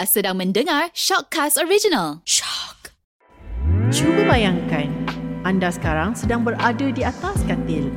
Sedang 0.00 0.40
mendengar 0.40 0.88
Shockcast 0.96 1.60
Original. 1.60 2.24
Shock. 2.24 2.96
Cuba 3.92 4.32
bayangkan, 4.32 4.88
anda 5.44 5.68
sekarang 5.68 6.16
sedang 6.16 6.40
berada 6.40 6.88
di 6.88 7.04
atas 7.04 7.44
katil. 7.44 7.92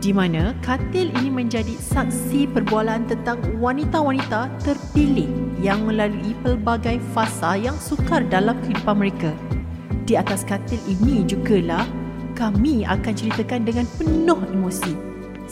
Di 0.00 0.16
mana 0.16 0.56
katil 0.64 1.12
ini 1.20 1.28
menjadi 1.28 1.76
saksi 1.76 2.48
perbualan 2.56 3.04
tentang 3.04 3.36
wanita-wanita 3.60 4.48
terpilih 4.64 5.28
yang 5.60 5.84
melalui 5.84 6.32
pelbagai 6.40 6.96
fasa 7.12 7.60
yang 7.60 7.76
sukar 7.76 8.24
dalam 8.32 8.56
kehidupan 8.64 8.96
mereka. 8.96 9.36
Di 10.08 10.16
atas 10.16 10.48
katil 10.48 10.80
ini 10.88 11.20
jugalah 11.28 11.84
kami 12.32 12.88
akan 12.88 13.12
ceritakan 13.12 13.68
dengan 13.68 13.84
penuh 14.00 14.40
emosi 14.56 14.96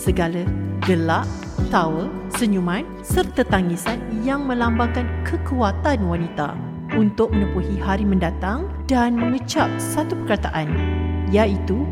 segala 0.01 0.49
gelak, 0.89 1.29
tawa, 1.69 2.09
senyuman 2.33 2.89
serta 3.05 3.45
tangisan 3.45 4.01
yang 4.25 4.49
melambangkan 4.49 5.05
kekuatan 5.29 6.09
wanita 6.09 6.57
untuk 6.97 7.29
menepuhi 7.29 7.77
hari 7.77 8.09
mendatang 8.09 8.73
dan 8.89 9.13
mengecap 9.21 9.69
satu 9.77 10.17
perkataan 10.25 10.73
iaitu 11.29 11.85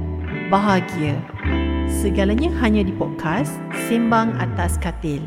bahagia. 0.49 1.21
Segalanya 1.93 2.49
hanya 2.65 2.81
di 2.81 2.95
podcast 2.97 3.61
Sembang 3.85 4.33
Atas 4.41 4.81
Katil. 4.81 5.21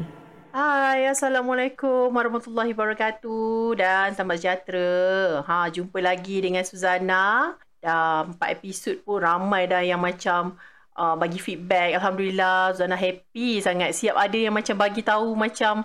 Hai, 0.51 1.07
Assalamualaikum 1.07 2.12
warahmatullahi 2.12 2.73
wabarakatuh 2.73 3.77
dan 3.77 4.17
selamat 4.17 4.35
sejahtera. 4.41 4.91
Ha, 5.45 5.70
jumpa 5.70 6.01
lagi 6.01 6.41
dengan 6.41 6.65
Suzana. 6.65 7.55
Dah 7.81 8.27
empat 8.29 8.62
episod 8.62 8.99
pun 9.01 9.23
ramai 9.23 9.65
dah 9.65 9.81
yang 9.81 10.01
macam 10.03 10.59
uh, 10.97 11.15
bagi 11.15 11.39
feedback. 11.39 11.95
Alhamdulillah 11.97 12.75
Zana 12.75 12.97
happy 12.97 13.61
sangat. 13.63 13.95
Siap 13.95 14.15
ada 14.15 14.37
yang 14.37 14.55
macam 14.55 14.75
bagi 14.75 15.01
tahu 15.05 15.35
macam 15.35 15.83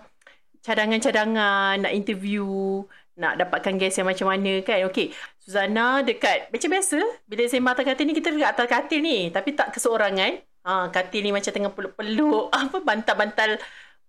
cadangan-cadangan 0.66 1.86
nak 1.86 1.92
interview, 1.94 2.82
nak 3.16 3.40
dapatkan 3.40 3.80
guest 3.80 4.02
yang 4.02 4.08
macam 4.08 4.26
mana 4.28 4.60
kan. 4.66 4.86
Okey, 4.90 5.14
Suzana 5.40 6.02
dekat 6.02 6.50
macam 6.52 6.68
biasa 6.74 6.98
bila 7.24 7.42
sembang 7.46 7.74
atas 7.78 7.86
katil 7.86 8.04
ni 8.10 8.14
kita 8.18 8.28
dekat 8.34 8.50
atas 8.52 8.66
katil 8.68 9.00
ni 9.00 9.18
tapi 9.32 9.54
tak 9.56 9.72
keseorangan. 9.72 10.42
Ha, 10.66 10.90
katil 10.90 11.22
ni 11.22 11.30
macam 11.30 11.54
tengah 11.54 11.70
peluk-peluk 11.70 12.50
apa 12.58 12.82
bantal-bantal 12.82 13.50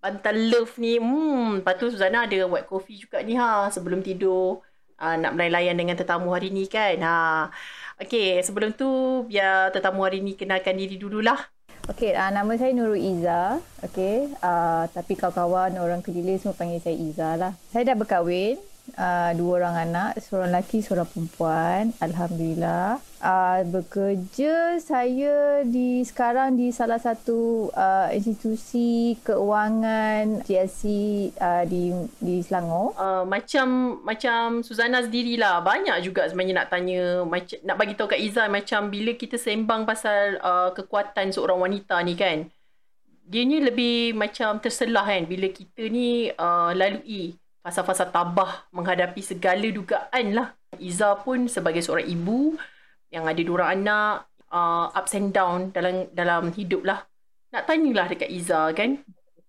bantal 0.01 0.35
love 0.49 0.73
ni. 0.81 0.97
Hmm, 0.97 1.61
lepas 1.61 1.77
tu 1.79 1.87
Suzana 1.93 2.25
ada 2.25 2.37
white 2.49 2.67
coffee 2.67 2.97
juga 2.99 3.21
ni 3.23 3.37
ha 3.37 3.69
sebelum 3.71 4.01
tidur. 4.01 4.65
Uh, 4.97 5.13
nak 5.13 5.37
melayan 5.37 5.77
dengan 5.77 5.93
tetamu 5.93 6.33
hari 6.33 6.49
ni 6.49 6.65
kan. 6.65 6.97
Ha. 7.05 7.13
Okey, 7.97 8.45
sebelum 8.45 8.77
tu 8.77 8.85
biar 9.25 9.73
tetamu 9.73 10.05
hari 10.05 10.21
ni 10.21 10.37
kenalkan 10.37 10.77
diri 10.77 11.01
dululah. 11.01 11.49
Okey, 11.89 12.13
uh, 12.13 12.29
nama 12.29 12.53
saya 12.53 12.69
Nurul 12.69 13.01
Iza. 13.01 13.57
Okey, 13.81 14.37
uh, 14.37 14.85
tapi 14.93 15.17
kawan-kawan 15.17 15.73
orang 15.81 16.05
Kedile 16.05 16.37
semua 16.37 16.53
panggil 16.53 16.77
saya 16.77 16.93
Iza 16.93 17.29
lah. 17.33 17.57
Saya 17.73 17.89
dah 17.89 17.97
berkahwin 17.97 18.61
uh, 19.01 19.33
dua 19.33 19.51
orang 19.65 19.89
anak, 19.89 20.21
seorang 20.21 20.53
lelaki, 20.53 20.85
seorang 20.85 21.09
perempuan. 21.09 21.89
Alhamdulillah. 21.97 23.01
Uh, 23.17 23.65
bekerja 23.73 24.77
saya 24.77 25.65
di 25.65 26.05
sekarang 26.05 26.53
di 26.53 26.69
salah 26.69 27.01
satu 27.01 27.65
uh, 27.73 28.13
institusi 28.13 29.17
keuangan 29.25 30.45
GSC 30.45 30.83
uh, 31.41 31.65
di 31.65 31.97
di 32.21 32.45
Selangor. 32.45 32.93
Uh, 32.93 33.25
macam 33.25 33.97
macam 34.05 34.61
Suzana 34.61 35.01
sendirilah 35.01 35.65
banyak 35.65 35.97
juga 36.05 36.29
sebenarnya 36.29 36.61
nak 36.61 36.69
tanya 36.69 37.25
macam 37.25 37.57
nak 37.65 37.75
bagi 37.81 37.97
tahu 37.97 38.05
kat 38.13 38.21
Iza 38.21 38.45
macam 38.53 38.93
bila 38.93 39.17
kita 39.17 39.41
sembang 39.41 39.89
pasal 39.89 40.37
uh, 40.37 40.69
kekuatan 40.77 41.33
seorang 41.33 41.57
wanita 41.57 41.97
ni 42.05 42.13
kan. 42.13 42.45
Dia 43.25 43.41
ni 43.49 43.65
lebih 43.65 44.13
macam 44.13 44.61
terselah 44.61 45.09
kan 45.09 45.25
bila 45.25 45.49
kita 45.49 45.89
ni 45.89 46.29
uh, 46.37 46.69
lalui 46.77 47.33
fasa-fasa 47.65 48.05
tabah 48.05 48.69
menghadapi 48.69 49.25
segala 49.25 49.65
dugaan 49.73 50.37
lah. 50.37 50.53
Iza 50.77 51.17
pun 51.25 51.49
sebagai 51.49 51.81
seorang 51.81 52.05
ibu 52.05 52.53
yang 53.13 53.25
ada 53.27 53.41
dua 53.41 53.71
anak, 53.71 54.27
uh, 54.51 54.91
ups 54.91 55.15
and 55.15 55.31
down 55.31 55.71
dalam 55.71 56.07
dalam 56.11 56.51
hidup 56.51 56.83
lah. 56.83 57.03
Nak 57.51 57.63
tanyalah 57.67 58.07
dekat 58.11 58.29
Iza 58.31 58.71
kan. 58.75 58.99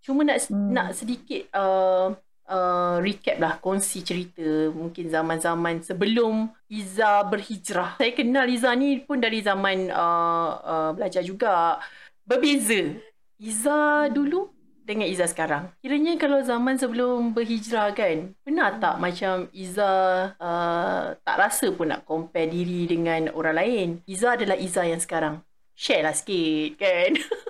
Cuma 0.03 0.23
nak 0.23 0.39
hmm. 0.47 0.71
nak 0.71 0.89
sedikit 0.95 1.51
uh, 1.55 2.15
uh, 2.49 2.97
recap 3.03 3.37
lah, 3.39 3.59
kongsi 3.59 4.03
cerita 4.07 4.73
mungkin 4.73 5.11
zaman-zaman 5.11 5.83
sebelum 5.85 6.49
Iza 6.71 7.27
berhijrah. 7.27 7.99
Saya 7.99 8.13
kenal 8.15 8.47
Iza 8.49 8.73
ni 8.79 9.03
pun 9.03 9.19
dari 9.19 9.43
zaman 9.43 9.91
uh, 9.91 10.51
uh, 10.63 10.91
belajar 10.95 11.23
juga. 11.23 11.79
Berbeza. 12.25 12.95
Iza 13.39 14.11
dulu 14.11 14.58
dengan 14.89 15.05
Iza 15.05 15.29
sekarang. 15.29 15.69
Kiranya 15.85 16.17
kalau 16.17 16.41
zaman 16.41 16.81
sebelum 16.81 17.37
berhijrah 17.37 17.93
kan, 17.93 18.33
pernah 18.41 18.73
tak 18.81 18.97
macam 18.97 19.53
Iza 19.53 19.93
uh, 20.33 21.13
tak 21.21 21.37
rasa 21.37 21.69
pun 21.77 21.93
nak 21.93 22.09
compare 22.09 22.49
diri 22.49 22.89
dengan 22.89 23.29
orang 23.37 23.57
lain? 23.61 23.89
Iza 24.09 24.41
adalah 24.41 24.57
Iza 24.57 24.89
yang 24.89 25.05
sekarang. 25.05 25.45
Share 25.77 26.09
lah 26.09 26.17
sikit 26.17 26.81
kan. 26.81 27.13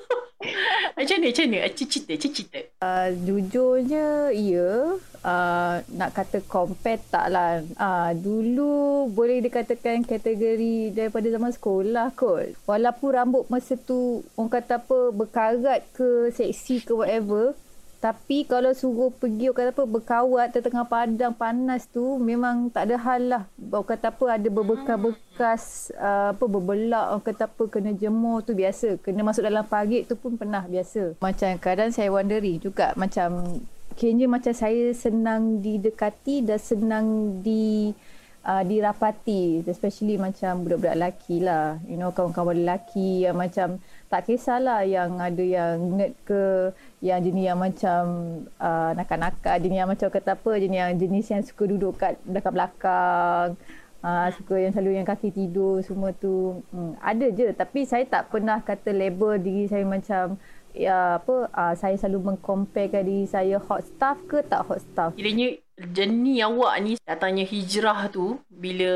macam 0.99 1.17
ni, 1.23 1.29
macam 1.31 1.47
ni. 1.47 1.59
Cerita, 1.79 2.13
cerita. 2.19 2.59
Uh, 2.83 3.09
jujurnya, 3.23 4.35
ya. 4.35 4.99
Uh, 5.19 5.75
nak 5.99 6.15
kata 6.15 6.43
compare 6.47 7.03
tak 7.11 7.31
lah. 7.31 7.63
Uh, 7.75 8.11
dulu 8.15 9.07
boleh 9.11 9.43
dikatakan 9.43 10.07
kategori 10.07 10.95
daripada 10.95 11.27
zaman 11.31 11.51
sekolah 11.55 12.15
kot. 12.15 12.55
Walaupun 12.67 13.11
rambut 13.15 13.45
masa 13.51 13.75
tu 13.79 14.23
orang 14.35 14.51
kata 14.59 14.79
apa 14.79 14.99
berkarat 15.15 15.87
ke 15.95 16.35
seksi 16.35 16.87
ke 16.87 16.93
whatever. 16.95 17.55
Tapi 17.99 18.47
kalau 18.47 18.71
suruh 18.71 19.11
pergi 19.11 19.51
orang 19.51 19.59
kata 19.59 19.71
apa 19.75 19.85
berkawat 19.91 20.47
tengah 20.55 20.87
padang 20.87 21.35
panas 21.35 21.91
tu 21.91 22.15
memang 22.23 22.71
tak 22.71 22.87
ada 22.87 22.97
hal 23.03 23.23
lah. 23.27 23.43
Orang 23.59 23.91
kata 23.91 24.15
apa 24.15 24.39
ada 24.39 24.49
berbekas-bekas 24.49 25.91
uh, 25.99 26.31
apa 26.31 26.45
berbelak 26.47 27.11
orang 27.11 27.27
kata 27.27 27.51
apa 27.51 27.63
kena 27.67 27.91
jemur 27.99 28.47
tu 28.47 28.55
biasa. 28.55 29.03
Kena 29.03 29.27
masuk 29.27 29.43
dalam 29.43 29.67
parit 29.67 30.07
tu 30.07 30.15
pun 30.15 30.39
pernah 30.39 30.63
biasa. 30.63 31.19
Macam 31.19 31.51
kadang 31.59 31.91
saya 31.91 32.15
wondering 32.15 32.63
juga 32.63 32.95
macam 32.95 33.59
kayaknya 33.99 34.31
macam 34.31 34.55
saya 34.55 34.95
senang 34.95 35.59
didekati 35.59 36.47
dan 36.47 36.63
senang 36.63 37.07
di 37.43 37.91
uh, 38.47 38.63
dirapati 38.63 39.67
especially 39.67 40.17
macam 40.17 40.63
budak-budak 40.63 40.95
lelaki 40.95 41.43
lah 41.43 41.83
you 41.91 41.99
know 41.99 42.15
kawan-kawan 42.15 42.63
lelaki 42.63 43.27
yang 43.27 43.35
macam 43.35 43.83
tak 44.09 44.25
kisahlah 44.25 44.89
yang 44.89 45.21
ada 45.21 45.45
yang 45.45 45.77
nerd 46.01 46.17
ke 46.25 46.73
yang 47.05 47.21
jenis 47.21 47.45
yang 47.53 47.61
macam 47.61 48.03
uh, 48.57 48.91
nakal-nakal 48.97 49.57
jenis 49.61 49.79
yang 49.85 49.91
macam 49.91 50.09
kata 50.09 50.33
apa 50.33 50.51
jenis 50.57 50.79
yang 50.81 50.93
jenis 50.97 51.27
yang 51.29 51.43
suka 51.45 51.65
duduk 51.69 51.93
kat 52.01 52.17
belakang-belakang 52.25 53.61
uh, 54.01 54.29
suka 54.33 54.55
yang 54.57 54.73
selalu 54.73 54.97
yang 54.97 55.07
kaki 55.07 55.29
tidur 55.29 55.85
semua 55.85 56.17
tu 56.17 56.65
hmm, 56.73 56.97
ada 57.05 57.27
je 57.29 57.53
tapi 57.53 57.85
saya 57.85 58.09
tak 58.09 58.33
pernah 58.33 58.65
kata 58.65 58.91
label 58.91 59.37
diri 59.37 59.69
saya 59.69 59.85
macam 59.85 60.41
ya 60.77 61.19
apa 61.19 61.51
uh, 61.53 61.75
saya 61.75 61.97
selalu 61.99 62.35
mengcomparekan 62.35 63.05
diri 63.05 63.27
saya 63.29 63.61
hot 63.61 63.85
stuff 63.85 64.19
ke 64.31 64.41
tak 64.47 64.65
hot 64.69 64.81
stuff. 64.81 65.13
Kiranya 65.19 65.59
jenis 65.79 66.43
awak 66.47 66.75
ni 66.83 66.93
datangnya 67.03 67.45
hijrah 67.47 68.11
tu 68.11 68.39
bila 68.51 68.93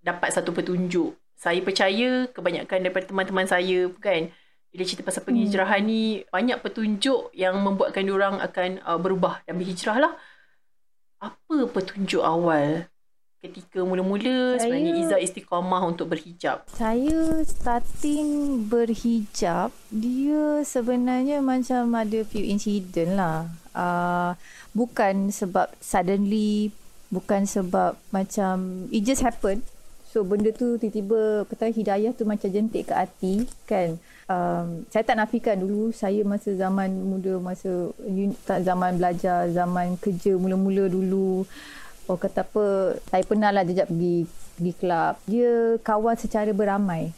dapat 0.00 0.28
satu 0.32 0.52
petunjuk. 0.52 1.16
Saya 1.36 1.60
percaya 1.60 2.24
kebanyakan 2.32 2.80
daripada 2.80 3.12
teman-teman 3.12 3.44
saya 3.44 3.92
kan 4.00 4.32
bila 4.72 4.82
cerita 4.84 5.04
pasal 5.04 5.24
penghijrahan 5.24 5.80
hmm. 5.84 5.88
ni 5.88 6.02
banyak 6.28 6.58
petunjuk 6.60 7.32
yang 7.36 7.60
membuatkan 7.60 8.08
orang 8.12 8.40
akan 8.40 8.80
uh, 8.84 9.00
berubah 9.00 9.44
dan 9.44 9.56
berhijrah 9.56 10.00
lah. 10.00 10.12
Apa 11.20 11.68
petunjuk 11.72 12.20
awal 12.20 12.88
ketika 13.40 13.84
mula-mula 13.84 14.58
saya, 14.58 14.68
sebenarnya 14.68 14.92
Iza 15.00 15.16
istiqamah 15.22 15.82
untuk 15.86 16.12
berhijab? 16.12 16.66
Saya 16.72 17.40
starting 17.46 18.60
berhijab, 18.66 19.70
dia 19.92 20.60
sebenarnya 20.66 21.40
macam 21.44 21.94
ada 21.94 22.20
few 22.26 22.42
incident 22.42 23.16
lah. 23.16 23.48
Uh, 23.76 24.32
bukan 24.72 25.30
sebab 25.30 25.70
suddenly, 25.78 26.72
bukan 27.12 27.44
sebab 27.46 27.94
macam 28.10 28.88
it 28.90 29.06
just 29.06 29.22
happen. 29.22 29.62
So 30.16 30.24
benda 30.24 30.48
tu 30.48 30.80
tiba-tiba 30.80 31.44
pertama 31.44 31.76
hidayah 31.76 32.16
tu 32.16 32.24
macam 32.24 32.48
jentik 32.48 32.88
ke 32.88 32.94
hati 32.96 33.44
kan. 33.68 34.00
Um, 34.32 34.88
saya 34.88 35.04
tak 35.04 35.20
nafikan 35.20 35.60
dulu 35.60 35.92
saya 35.92 36.24
masa 36.24 36.56
zaman 36.56 36.88
muda 36.88 37.36
masa 37.36 37.92
zaman 38.48 38.96
belajar 38.96 39.52
zaman 39.52 40.00
kerja 40.00 40.40
mula-mula 40.40 40.88
dulu 40.88 41.44
Oh 42.10 42.18
kata 42.18 42.42
apa 42.42 42.96
Saya 43.06 43.22
pernah 43.22 43.50
lah 43.54 43.62
jejak 43.62 43.86
pergi 43.86 44.26
Pergi 44.58 44.72
kelab 44.78 45.14
Dia 45.30 45.78
kawan 45.78 46.18
secara 46.18 46.50
beramai 46.50 47.14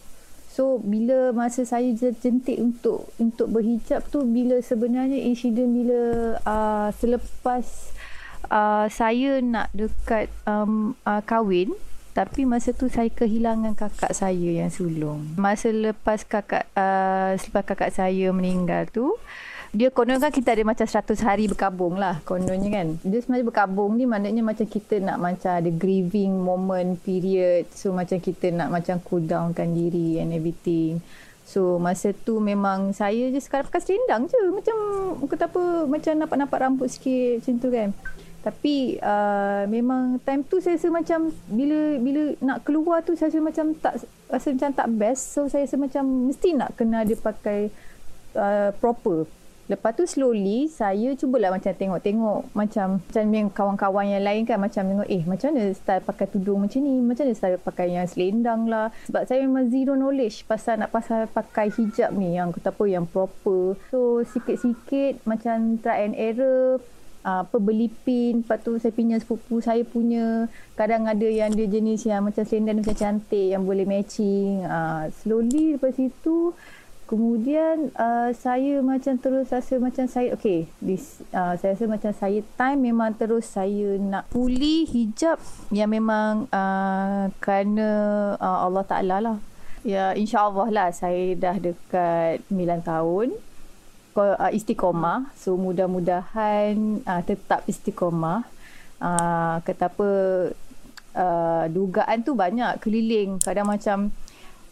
So 0.53 0.81
bila 0.85 1.33
masa 1.33 1.65
saya 1.65 1.89
jentik 1.97 2.61
untuk 2.61 3.09
untuk 3.17 3.53
berhijab 3.53 4.05
tu 4.13 4.25
bila 4.29 4.61
sebenarnya 4.61 5.17
insiden 5.17 5.77
bila 5.77 6.01
uh, 6.45 6.89
selepas 6.97 7.65
uh, 8.53 8.85
saya 8.93 9.41
nak 9.45 9.73
dekat 9.73 10.29
um, 10.45 10.93
uh, 11.09 11.25
kahwin 11.25 11.73
tapi 12.19 12.43
masa 12.43 12.75
tu 12.75 12.91
saya 12.91 13.07
kehilangan 13.15 13.79
kakak 13.79 14.11
saya 14.11 14.51
yang 14.51 14.75
sulung. 14.75 15.39
Masa 15.39 15.71
lepas 15.71 16.27
kakak 16.27 16.67
uh, 16.75 17.39
selepas 17.39 17.63
kakak 17.63 17.95
saya 17.95 18.35
meninggal 18.35 18.91
tu 18.91 19.15
dia 19.71 19.95
konon 19.95 20.19
kan 20.19 20.35
kita 20.35 20.57
ada 20.57 20.67
macam 20.67 20.83
100 20.83 21.15
hari 21.23 21.47
berkabung 21.47 21.95
lah 21.95 22.19
kononnya 22.27 22.75
kan. 22.75 22.99
Dia 23.07 23.23
sebenarnya 23.23 23.47
berkabung 23.47 23.95
ni 23.95 24.03
maknanya 24.11 24.43
macam 24.43 24.67
kita 24.67 24.99
nak 24.99 25.23
macam 25.23 25.63
ada 25.63 25.71
grieving 25.71 26.43
moment 26.43 26.99
period. 27.07 27.71
So 27.71 27.95
macam 27.95 28.19
kita 28.19 28.51
nak 28.51 28.75
macam 28.75 28.99
cool 29.07 29.23
down 29.23 29.55
kan 29.55 29.71
diri 29.71 30.19
and 30.19 30.35
everything. 30.35 30.99
So 31.47 31.79
masa 31.79 32.11
tu 32.11 32.43
memang 32.43 32.99
saya 32.99 33.31
je 33.31 33.39
sekarang 33.39 33.71
pakai 33.71 33.95
selendang 33.95 34.27
je. 34.27 34.43
Macam 34.51 34.77
kata 35.23 35.47
apa 35.47 35.63
macam 35.87 36.13
nampak-nampak 36.19 36.59
rambut 36.67 36.89
sikit 36.91 37.47
macam 37.47 37.55
tu 37.63 37.69
kan. 37.71 37.89
Tapi 38.39 39.03
uh, 39.03 39.67
memang 39.67 40.23
time 40.23 40.47
tu 40.47 40.63
saya 40.63 40.79
rasa 40.79 40.89
macam 40.95 41.35
bila 41.51 41.99
bila 41.99 42.23
nak 42.39 42.63
keluar 42.63 43.03
tu 43.03 43.19
saya 43.19 43.35
rasa 43.35 43.43
macam 43.43 43.67
tak 43.75 43.95
rasa 44.31 44.47
macam 44.55 44.71
tak 44.73 44.89
best. 44.95 45.23
So 45.35 45.51
saya 45.51 45.67
rasa 45.67 45.77
macam 45.77 46.05
mesti 46.31 46.55
nak 46.55 46.79
kena 46.79 47.03
dia 47.03 47.19
pakai 47.19 47.69
uh, 48.39 48.71
proper. 48.79 49.27
Lepas 49.69 49.93
tu 50.01 50.09
slowly 50.09 50.65
saya 50.73 51.13
cubalah 51.13 51.53
macam 51.53 51.77
tengok-tengok 51.77 52.57
macam 52.57 53.05
macam 53.05 53.25
yang 53.29 53.49
kawan-kawan 53.53 54.17
yang 54.17 54.25
lain 54.25 54.49
kan 54.49 54.57
macam 54.57 54.81
tengok 54.81 55.09
eh 55.13 55.21
macam 55.29 55.53
mana 55.53 55.77
style 55.77 56.01
pakai 56.09 56.27
tudung 56.33 56.65
macam 56.65 56.81
ni? 56.81 57.05
Macam 57.05 57.29
mana 57.29 57.37
style 57.37 57.61
pakai 57.61 57.87
yang 57.93 58.09
selendang 58.09 58.65
lah? 58.65 58.89
Sebab 59.13 59.29
saya 59.29 59.45
memang 59.45 59.69
zero 59.69 59.93
knowledge 59.93 60.49
pasal 60.49 60.81
nak 60.81 60.89
pasal 60.89 61.29
pakai 61.29 61.69
hijab 61.69 62.17
ni. 62.17 62.41
Yang 62.41 62.57
kata 62.57 62.73
apa 62.73 62.85
yang 62.89 63.05
proper. 63.05 63.77
So 63.93 64.25
sikit-sikit 64.25 65.29
macam 65.29 65.77
try 65.85 66.09
and 66.09 66.17
error 66.17 66.81
apa 67.27 67.57
beli 67.59 67.91
pin 67.91 68.41
lepas 68.45 68.63
tu 68.63 68.79
saya 68.79 68.95
pinjam 68.95 69.19
sepupu 69.19 69.59
saya 69.63 69.83
punya. 69.87 70.47
Kadang 70.79 71.07
ada 71.11 71.27
yang 71.27 71.51
dia 71.55 71.67
jenis 71.67 72.07
yang 72.07 72.27
macam 72.27 72.45
selendang 72.47 72.83
macam 72.83 72.97
cantik 72.97 73.53
yang 73.55 73.63
boleh 73.67 73.87
matching. 73.87 74.63
Uh, 74.65 75.11
slowly 75.23 75.77
lepas 75.77 75.97
itu 75.99 76.55
Kemudian 77.09 77.89
uh, 77.97 78.37
saya 78.37 78.85
macam 78.85 79.17
terus 79.17 79.49
rasa 79.49 79.81
macam 79.81 80.05
saya 80.05 80.37
okay 80.37 80.69
this 80.77 81.25
uh, 81.33 81.57
saya 81.57 81.73
rasa 81.73 81.89
macam 81.89 82.13
saya 82.13 82.45
time 82.61 82.85
memang 82.85 83.17
terus 83.17 83.49
saya 83.49 83.97
nak 83.97 84.29
pulih 84.29 84.85
hijab 84.85 85.41
yang 85.73 85.89
memang 85.89 86.45
uh, 86.53 87.33
kerana 87.41 87.89
uh, 88.37 88.69
Allah 88.69 88.85
Taala 88.85 89.17
lah. 89.25 89.39
Ya 89.89 90.13
insya-Allah 90.13 90.69
lah 90.69 90.89
saya 90.93 91.33
dah 91.33 91.57
dekat 91.57 92.45
9 92.53 92.85
tahun 92.85 93.33
uh, 94.23 94.51
istiqomah. 94.53 95.31
So 95.39 95.55
mudah-mudahan 95.59 97.03
uh, 97.05 97.23
tetap 97.27 97.65
istiqomah. 97.67 98.47
Uh, 98.99 99.63
kata 99.63 99.87
apa 99.87 100.09
uh, 101.15 101.65
dugaan 101.71 102.27
tu 102.27 102.35
banyak 102.35 102.83
keliling 102.83 103.39
kadang 103.39 103.71
macam 103.71 104.11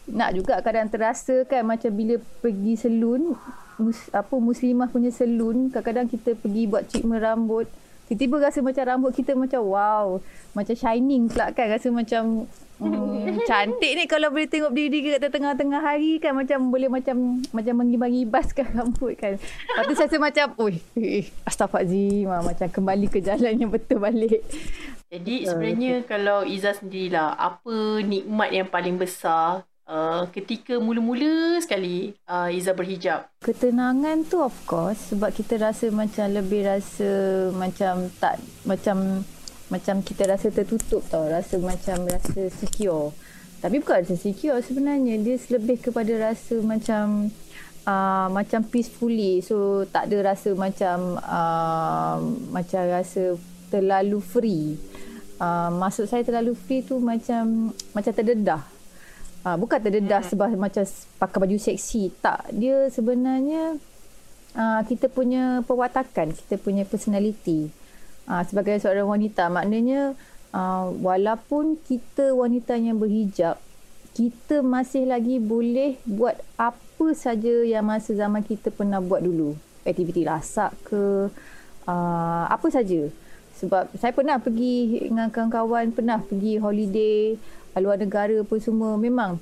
nak 0.06 0.34
juga 0.34 0.58
kadang 0.62 0.90
terasa 0.90 1.46
kan 1.46 1.66
macam 1.66 1.90
bila 1.90 2.18
pergi 2.42 2.74
selun 2.78 3.34
mus, 3.78 4.10
apa 4.14 4.34
muslimah 4.38 4.90
punya 4.90 5.10
selun 5.10 5.70
kadang-kadang 5.70 6.06
kita 6.10 6.38
pergi 6.38 6.62
buat 6.70 6.86
treatment 6.86 7.22
rambut 7.22 7.66
tiba-tiba 8.06 8.48
rasa 8.50 8.62
macam 8.62 8.82
rambut 8.86 9.12
kita 9.12 9.34
macam 9.34 9.60
wow 9.66 10.06
macam 10.56 10.72
shining 10.72 11.28
pula 11.28 11.52
kan. 11.52 11.68
Rasa 11.68 11.92
macam 11.92 12.48
hmm, 12.80 13.44
cantik 13.48 13.92
ni 13.92 14.04
kalau 14.08 14.32
boleh 14.32 14.48
tengok 14.48 14.72
diri 14.72 15.04
kat 15.04 15.28
tengah-tengah 15.28 15.84
hari 15.84 16.16
kan. 16.22 16.32
Macam 16.32 16.72
boleh 16.72 16.88
macam 16.88 17.44
macam 17.52 17.74
mengibas-ibaskan 17.84 18.66
rambut 18.80 19.14
kan. 19.20 19.36
Lepas 19.36 19.84
tu 19.84 19.94
saya 19.94 20.08
rasa 20.08 20.16
macam 20.16 20.46
oi 20.56 20.80
eh, 20.96 21.28
astagfirullahaladzim 21.44 22.32
ah, 22.32 22.42
macam 22.42 22.68
kembali 22.72 23.06
ke 23.12 23.18
jalan 23.20 23.52
yang 23.60 23.68
betul 23.68 24.00
balik. 24.00 24.40
Jadi 25.06 25.46
sebenarnya 25.46 26.02
kalau 26.02 26.42
Iza 26.42 26.74
sendirilah 26.74 27.38
apa 27.38 28.02
nikmat 28.02 28.50
yang 28.50 28.66
paling 28.66 28.98
besar 28.98 29.62
Uh, 29.86 30.26
ketika 30.34 30.82
mula-mula 30.82 31.62
sekali 31.62 32.10
uh, 32.26 32.50
Iza 32.50 32.74
berhijab? 32.74 33.30
Ketenangan 33.38 34.26
tu 34.26 34.42
of 34.42 34.66
course 34.66 35.14
sebab 35.14 35.30
kita 35.30 35.62
rasa 35.62 35.94
macam 35.94 36.26
lebih 36.26 36.66
rasa 36.66 37.06
macam 37.54 38.10
tak 38.18 38.42
macam 38.66 39.22
macam 39.70 40.02
kita 40.02 40.26
rasa 40.26 40.50
tertutup 40.50 41.06
tau. 41.06 41.30
Rasa 41.30 41.62
macam 41.62 42.02
rasa 42.02 42.50
secure. 42.50 43.14
Tapi 43.62 43.78
bukan 43.78 44.02
rasa 44.02 44.18
secure 44.18 44.58
sebenarnya. 44.58 45.22
Dia 45.22 45.38
lebih 45.54 45.78
kepada 45.78 46.34
rasa 46.34 46.58
macam 46.66 47.30
uh, 47.86 48.26
macam 48.34 48.66
peacefully. 48.66 49.38
So 49.38 49.86
tak 49.86 50.10
ada 50.10 50.34
rasa 50.34 50.50
macam 50.58 51.14
uh, 51.22 52.18
macam 52.50 52.82
rasa 52.90 53.38
terlalu 53.70 54.18
free. 54.18 54.74
Uh, 55.38 55.70
maksud 55.78 56.10
saya 56.10 56.26
terlalu 56.26 56.58
free 56.58 56.82
tu 56.82 56.98
macam 56.98 57.70
macam 57.94 58.10
terdedah 58.10 58.74
Ha, 59.46 59.54
bukan 59.54 59.78
terdedah 59.78 60.26
hmm. 60.26 60.30
sebab 60.34 60.48
macam 60.58 60.82
pakai 61.22 61.38
baju 61.38 61.54
seksi. 61.54 62.10
Tak. 62.18 62.50
Dia 62.50 62.90
sebenarnya 62.90 63.78
uh, 64.58 64.82
kita 64.82 65.06
punya 65.06 65.62
perwatakan, 65.62 66.34
kita 66.34 66.58
punya 66.58 66.82
personality. 66.82 67.70
Uh, 68.26 68.42
sebagai 68.42 68.74
seorang 68.82 69.06
wanita. 69.06 69.46
Maknanya 69.46 70.18
uh, 70.50 70.90
walaupun 70.98 71.78
kita 71.86 72.34
wanita 72.34 72.74
yang 72.74 72.98
berhijab, 72.98 73.54
kita 74.18 74.66
masih 74.66 75.06
lagi 75.06 75.38
boleh 75.38 76.02
buat 76.02 76.34
apa 76.58 77.14
saja 77.14 77.62
yang 77.62 77.86
masa 77.86 78.18
zaman 78.18 78.42
kita 78.42 78.74
pernah 78.74 78.98
buat 78.98 79.22
dulu. 79.22 79.54
Aktiviti 79.86 80.26
lasak 80.26 80.74
ke, 80.82 81.30
uh, 81.86 82.44
apa 82.50 82.66
saja. 82.66 83.06
Sebab 83.62 83.94
saya 83.94 84.10
pernah 84.10 84.42
pergi 84.42 85.06
dengan 85.06 85.30
kawan-kawan, 85.30 85.94
pernah 85.94 86.18
pergi 86.18 86.58
holiday, 86.58 87.38
luar 87.82 87.96
negara 88.00 88.36
pun 88.42 88.58
semua 88.58 88.96
memang 88.96 89.40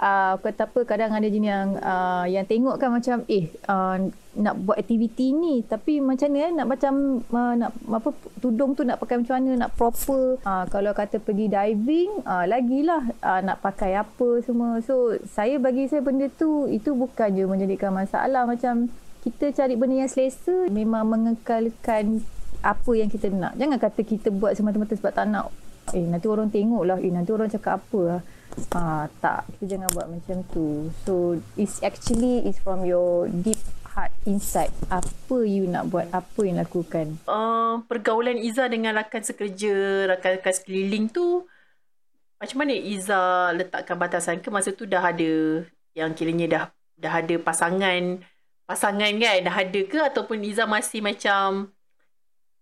uh, 0.00 0.34
kata 0.40 0.68
apa 0.68 0.80
kadang 0.84 1.12
ada 1.12 1.26
jenis 1.26 1.50
yang 1.50 1.70
uh, 1.80 2.24
yang 2.28 2.44
tengok 2.44 2.76
kan 2.76 2.92
macam 2.92 3.24
eh 3.28 3.48
uh, 3.68 3.96
nak 4.36 4.54
buat 4.60 4.76
aktiviti 4.76 5.32
ni. 5.32 5.64
Tapi 5.64 5.98
macam 6.04 6.28
ni 6.28 6.44
eh, 6.44 6.52
nak 6.52 6.66
macam 6.68 7.24
uh, 7.24 7.54
nak 7.56 7.70
apa 7.88 8.12
tudung 8.40 8.76
tu 8.76 8.84
nak 8.84 9.00
pakai 9.00 9.24
macam 9.24 9.40
mana 9.40 9.66
nak 9.66 9.72
proper 9.74 10.36
uh, 10.44 10.64
kalau 10.68 10.92
kata 10.92 11.16
pergi 11.20 11.48
diving 11.48 12.20
uh, 12.28 12.44
lagilah 12.44 13.02
uh, 13.24 13.40
nak 13.40 13.64
pakai 13.64 13.96
apa 13.96 14.44
semua. 14.44 14.80
So 14.84 15.16
saya 15.24 15.56
bagi 15.56 15.88
saya 15.88 16.04
benda 16.04 16.28
tu 16.28 16.68
itu 16.68 16.92
bukan 16.92 17.32
je 17.32 17.44
menjadikan 17.48 17.96
masalah. 17.96 18.44
Macam 18.44 18.92
kita 19.24 19.50
cari 19.50 19.74
benda 19.74 20.06
yang 20.06 20.12
selesa 20.12 20.68
memang 20.70 21.08
mengekalkan 21.08 22.22
apa 22.60 22.90
yang 22.94 23.08
kita 23.08 23.32
nak. 23.32 23.56
Jangan 23.56 23.78
kata 23.80 24.00
kita 24.04 24.28
buat 24.30 24.54
semata-mata 24.54 24.94
sebab 24.94 25.12
tak 25.12 25.26
nak 25.28 25.48
eh 25.94 26.02
nanti 26.02 26.26
orang 26.26 26.50
tengok 26.50 26.82
lah 26.82 26.98
eh 26.98 27.12
nanti 27.12 27.30
orang 27.30 27.52
cakap 27.52 27.82
apa? 27.82 28.00
Lah 28.02 28.22
ah 28.72 29.04
tak. 29.20 29.46
Kita 29.56 29.76
jangan 29.76 29.88
buat 29.92 30.06
macam 30.08 30.40
tu. 30.50 30.88
So 31.04 31.36
it's 31.54 31.84
actually 31.84 32.48
is 32.48 32.58
from 32.58 32.88
your 32.88 33.28
deep 33.28 33.60
heart 33.96 34.12
inside. 34.28 34.72
Apa 34.92 35.44
you 35.44 35.68
nak 35.68 35.88
buat? 35.92 36.08
Apa 36.12 36.40
yang 36.44 36.60
lakukan? 36.60 37.20
Uh, 37.28 37.84
pergaulan 37.88 38.36
Iza 38.40 38.68
dengan 38.68 38.96
rakan 38.96 39.24
sekerja 39.24 40.06
rakan-rakan 40.16 40.54
sekeliling 40.54 41.08
tu 41.08 41.44
macam 42.36 42.56
mana 42.60 42.76
Iza 42.76 43.52
letakkan 43.56 43.96
batasan? 43.96 44.44
Ke 44.44 44.52
masa 44.52 44.72
tu 44.76 44.84
dah 44.84 45.00
ada 45.00 45.64
yang 45.96 46.12
kiranya 46.12 46.46
dah 46.48 46.64
dah 46.96 47.12
ada 47.24 47.34
pasangan 47.40 48.20
pasangan 48.68 49.12
kan? 49.16 49.36
Dah 49.40 49.56
ada 49.56 49.80
ke? 49.84 49.98
Ataupun 50.04 50.44
Iza 50.44 50.68
masih 50.68 51.00
macam 51.00 51.72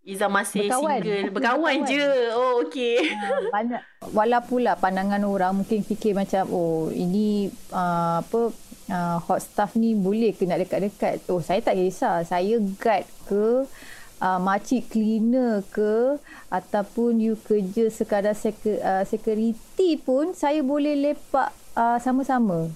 Iza 0.04 0.28
masih 0.28 0.68
berkawan. 0.68 1.00
single. 1.00 1.32
Berkawan, 1.32 1.74
berkawan. 1.80 1.88
je. 1.88 2.08
Oh 2.36 2.52
okey. 2.68 2.96
Uh, 3.08 3.48
banyak. 3.48 3.80
Walaupun 4.12 4.60
lah 4.60 4.76
pandangan 4.76 5.24
orang 5.24 5.64
mungkin 5.64 5.80
fikir 5.80 6.12
macam 6.12 6.44
oh 6.52 6.92
ini 6.92 7.48
uh, 7.72 8.20
apa 8.20 8.52
uh, 8.92 9.16
hot 9.24 9.40
stuff 9.40 9.72
ni 9.80 9.96
boleh 9.96 10.36
ke 10.36 10.44
nak 10.44 10.60
dekat-dekat? 10.60 11.24
Oh 11.32 11.40
saya 11.40 11.64
tak 11.64 11.80
kisah. 11.80 12.20
Saya 12.28 12.60
guard 12.60 13.08
ke 13.24 13.64
uh, 14.20 14.38
makcik 14.44 14.92
cleaner 14.92 15.64
ke 15.72 16.20
ataupun 16.52 17.24
you 17.24 17.40
kerja 17.40 17.88
sekadar 17.88 18.36
sek- 18.36 18.84
uh, 18.84 19.08
security 19.08 19.96
pun 19.96 20.36
saya 20.36 20.60
boleh 20.60 21.00
lepak 21.00 21.48
uh, 21.80 21.96
sama-sama 21.96 22.68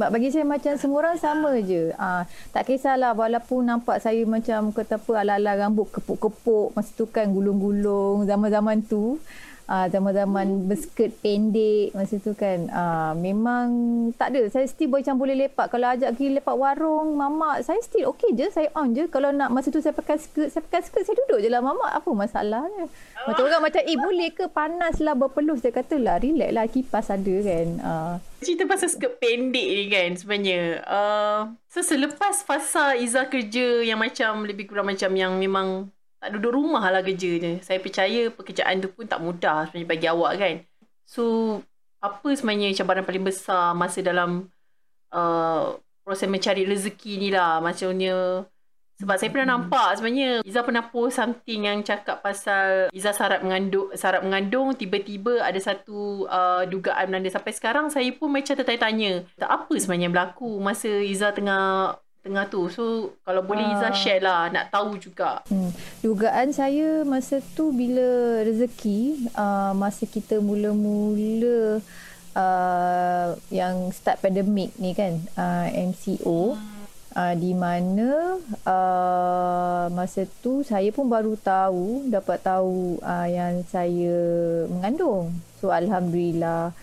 sebab 0.00 0.16
bagi 0.16 0.32
saya 0.32 0.48
macam 0.48 0.80
semua 0.80 1.04
orang 1.04 1.20
sama 1.20 1.60
je. 1.60 1.92
Ah, 2.00 2.24
tak 2.56 2.72
kisahlah 2.72 3.12
walaupun 3.12 3.68
nampak 3.68 4.00
saya 4.00 4.24
macam 4.24 4.72
kata 4.72 4.96
apa 4.96 5.12
ala-ala 5.20 5.60
rambut 5.60 5.92
kepuk-kepuk 5.92 6.72
masa 6.72 6.88
tu 6.96 7.04
kan 7.04 7.28
gulung-gulung 7.28 8.24
zaman-zaman 8.24 8.80
tu. 8.80 9.20
Uh, 9.70 9.86
zaman-zaman 9.86 10.66
berskirt 10.66 11.14
pendek 11.22 11.94
masa 11.94 12.18
tu 12.18 12.34
kan 12.34 12.66
uh, 12.74 13.14
memang 13.14 13.70
tak 14.18 14.34
ada. 14.34 14.50
Saya 14.50 14.66
still 14.66 14.90
macam 14.90 15.14
boleh 15.14 15.46
lepak. 15.46 15.70
Kalau 15.70 15.94
ajak 15.94 16.18
pergi 16.18 16.34
lepak 16.42 16.58
warung 16.58 17.14
mamak 17.14 17.62
saya 17.62 17.78
still 17.78 18.10
okay 18.10 18.34
je 18.34 18.50
saya 18.50 18.66
on 18.74 18.98
je. 18.98 19.06
Kalau 19.06 19.30
nak 19.30 19.54
masa 19.54 19.70
tu 19.70 19.78
saya 19.78 19.94
pakai 19.94 20.18
skirt 20.18 20.50
saya 20.50 20.66
pakai 20.66 20.82
skirt 20.82 21.06
saya 21.06 21.14
duduk 21.22 21.38
je 21.38 21.48
lah. 21.54 21.62
Mamak 21.62 22.02
apa 22.02 22.10
masalahnya? 22.10 22.90
Macam 23.30 23.46
orang 23.46 23.62
macam 23.62 23.82
eh 23.86 23.94
boleh 23.94 24.30
ke? 24.34 24.50
Panas 24.50 24.98
lah 24.98 25.14
berpeluh. 25.14 25.54
Saya 25.62 25.70
kata 25.70 26.02
lah 26.02 26.18
relax 26.18 26.50
lah 26.50 26.66
kipas 26.66 27.06
ada 27.14 27.34
kan. 27.38 27.68
Uh. 27.78 28.14
cerita 28.40 28.64
pasal 28.64 28.88
skirt 28.88 29.20
pendek 29.20 29.68
ni 29.68 29.84
kan 29.92 30.16
sebenarnya 30.16 30.80
uh, 30.88 31.40
so 31.68 31.84
selepas 31.84 32.40
fasa 32.40 32.96
Iza 32.96 33.28
kerja 33.28 33.84
yang 33.84 34.00
macam 34.00 34.48
lebih 34.48 34.64
kurang 34.64 34.88
macam 34.88 35.12
yang 35.12 35.36
memang 35.36 35.92
tak 36.20 36.36
duduk 36.36 36.52
rumah 36.52 36.84
lah 36.92 37.00
kerja 37.00 37.40
je. 37.40 37.52
Saya 37.64 37.80
percaya 37.80 38.28
pekerjaan 38.28 38.84
tu 38.84 38.92
pun 38.92 39.08
tak 39.08 39.24
mudah 39.24 39.66
sebenarnya 39.66 39.88
bagi 39.88 40.06
awak 40.06 40.32
kan. 40.36 40.54
So, 41.08 41.24
apa 42.04 42.28
sebenarnya 42.36 42.76
cabaran 42.76 43.08
paling 43.08 43.24
besar 43.24 43.72
masa 43.72 44.04
dalam 44.04 44.52
uh, 45.10 45.80
proses 46.04 46.28
mencari 46.28 46.68
rezeki 46.68 47.12
ni 47.16 47.28
lah. 47.32 47.58
Macamnya 47.64 48.44
Sebab 49.00 49.16
saya 49.16 49.32
pernah 49.32 49.56
nampak 49.56 49.96
sebenarnya 49.96 50.44
Iza 50.44 50.60
pernah 50.60 50.84
post 50.92 51.16
something 51.16 51.64
yang 51.64 51.80
cakap 51.80 52.20
pasal 52.20 52.92
Iza 52.92 53.16
syarat 53.16 53.40
mengandung, 53.40 53.88
syarat 53.96 54.20
mengandung 54.20 54.76
tiba-tiba 54.76 55.40
ada 55.40 55.56
satu 55.56 56.28
uh, 56.28 56.68
dugaan 56.68 57.08
Belanda. 57.08 57.32
Sampai 57.32 57.56
sekarang 57.56 57.88
saya 57.88 58.12
pun 58.12 58.28
macam 58.28 58.52
tertanya-tanya. 58.52 59.24
Tak 59.40 59.48
apa 59.48 59.72
sebenarnya 59.80 60.12
berlaku 60.12 60.60
masa 60.60 60.92
Iza 61.00 61.32
tengah 61.32 61.96
tengah 62.20 62.44
tu. 62.52 62.68
So 62.68 63.16
kalau 63.24 63.40
boleh 63.40 63.64
Iza 63.64 63.88
Ah. 63.90 63.96
share 63.96 64.20
lah 64.20 64.52
nak 64.52 64.68
tahu 64.68 65.00
juga. 65.00 65.40
Hmm. 65.48 65.72
Dugaan 66.04 66.52
saya 66.52 67.00
masa 67.04 67.40
tu 67.56 67.72
bila 67.72 68.40
rezeki 68.44 69.30
uh, 69.34 69.72
masa 69.72 70.04
kita 70.04 70.36
mula-mula 70.38 71.80
uh, 72.36 73.28
yang 73.48 73.88
start 73.90 74.20
pandemik 74.20 74.76
ni 74.76 74.92
kan 74.92 75.16
uh, 75.34 75.66
MCO 75.72 76.60
uh, 77.16 77.34
di 77.40 77.56
mana 77.56 78.36
uh, 78.68 79.84
masa 79.88 80.28
tu 80.44 80.60
saya 80.60 80.92
pun 80.92 81.08
baru 81.08 81.40
tahu 81.40 82.04
dapat 82.12 82.38
tahu 82.44 83.00
uh, 83.00 83.28
yang 83.28 83.64
saya 83.64 84.12
mengandung. 84.68 85.32
So 85.56 85.72
alhamdulillah 85.72 86.76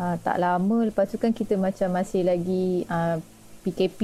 uh, 0.00 0.16
tak 0.24 0.40
lama 0.40 0.88
lepas 0.88 1.12
tu 1.12 1.20
kan 1.20 1.36
kita 1.36 1.60
macam 1.60 1.92
masih 1.92 2.24
lagi 2.24 2.88
uh, 2.88 3.20
PKP 3.68 4.00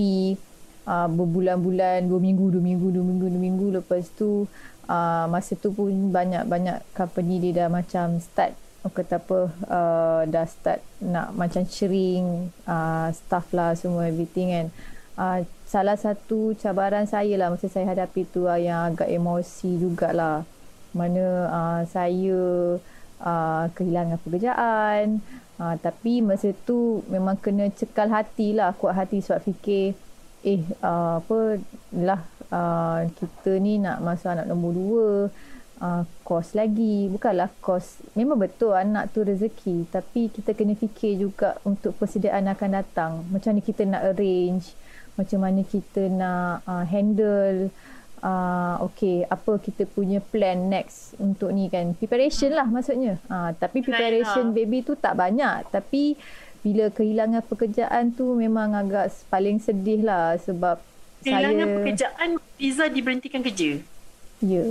uh, 0.86 1.08
berbulan-bulan, 1.08 2.06
dua 2.06 2.20
minggu, 2.20 2.54
dua 2.54 2.62
minggu, 2.62 2.86
dua 2.94 3.04
minggu, 3.04 3.26
dua 3.28 3.42
minggu. 3.42 3.66
Lepas 3.80 4.08
tu 4.14 4.48
uh, 4.88 5.24
masa 5.28 5.56
tu 5.56 5.72
pun 5.72 5.90
banyak-banyak 5.90 6.84
company 6.92 7.40
dia 7.40 7.64
dah 7.64 7.68
macam 7.68 8.20
start 8.20 8.54
orang 8.84 9.00
kata 9.00 9.16
apa 9.16 9.38
uh, 9.64 10.20
dah 10.28 10.44
start 10.44 10.84
nak 11.00 11.32
macam 11.32 11.64
sharing 11.64 12.52
uh, 12.68 13.08
staff 13.16 13.48
lah 13.56 13.72
semua 13.72 14.12
everything 14.12 14.52
kan. 14.52 14.66
Uh, 15.16 15.38
salah 15.64 15.96
satu 15.96 16.52
cabaran 16.60 17.08
saya 17.08 17.32
lah 17.40 17.48
masa 17.48 17.72
saya 17.72 17.88
hadapi 17.88 18.28
tu 18.28 18.44
uh, 18.44 18.60
yang 18.60 18.92
agak 18.92 19.08
emosi 19.08 19.80
jugalah. 19.80 20.44
Mana 20.92 21.24
uh, 21.48 21.80
saya 21.88 22.38
uh, 23.24 23.64
kehilangan 23.72 24.20
pekerjaan. 24.20 25.24
Uh, 25.56 25.78
tapi 25.80 26.20
masa 26.20 26.52
tu 26.68 27.00
memang 27.08 27.40
kena 27.40 27.72
cekal 27.72 28.12
hati 28.12 28.52
lah, 28.52 28.76
kuat 28.76 29.00
hati 29.00 29.24
sebab 29.24 29.48
fikir 29.48 29.96
eh 30.44 30.60
uh, 30.84 31.24
apa 31.24 31.58
lah 31.96 32.20
uh, 32.52 33.08
kita 33.16 33.56
ni 33.56 33.80
nak 33.80 34.04
masuk 34.04 34.28
anak 34.28 34.46
nombor 34.46 34.72
dua 34.76 35.08
uh, 35.80 36.02
kos 36.22 36.52
lagi. 36.52 37.08
Bukanlah 37.08 37.48
kos 37.64 38.04
memang 38.12 38.38
betul 38.38 38.76
anak 38.76 39.10
tu 39.16 39.24
rezeki 39.24 39.88
tapi 39.88 40.28
kita 40.28 40.52
kena 40.52 40.76
fikir 40.76 41.16
juga 41.16 41.56
untuk 41.64 41.96
persediaan 41.96 42.46
akan 42.52 42.70
datang. 42.76 43.12
Macam 43.32 43.56
ni 43.56 43.64
kita 43.64 43.88
nak 43.88 44.04
arrange 44.14 44.76
macam 45.14 45.46
mana 45.46 45.62
kita 45.64 46.10
nak 46.10 46.66
uh, 46.66 46.84
handle 46.84 47.70
uh, 48.24 48.82
okay 48.82 49.22
apa 49.28 49.62
kita 49.62 49.86
punya 49.86 50.18
plan 50.18 50.68
next 50.68 51.14
untuk 51.20 51.52
ni 51.52 51.68
kan. 51.68 51.94
Preparation 51.94 52.50
lah 52.50 52.66
maksudnya. 52.66 53.20
Uh, 53.28 53.54
tapi 53.54 53.84
preparation 53.84 54.50
baby 54.50 54.82
tu 54.82 54.96
tak 54.98 55.14
banyak. 55.14 55.68
Tapi 55.70 56.18
bila 56.64 56.88
kehilangan 56.88 57.44
pekerjaan 57.44 58.10
tu 58.10 58.32
memang 58.34 58.72
agak 58.72 59.12
paling 59.28 59.60
sedih 59.60 60.00
lah 60.00 60.34
sebab 60.38 60.80
Kehilangan 61.20 61.60
saya 61.62 61.74
pekerjaan 61.78 62.28
Iza 62.58 62.84
diberhentikan 62.86 63.40
kerja. 63.40 63.80
ya 64.40 64.64